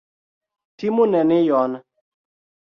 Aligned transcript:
Timu 0.77 1.03
nenion. 1.11 1.71